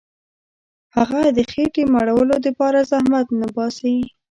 [0.95, 3.95] هغه د خېټي مړولو دپاره زحمت نه باسي.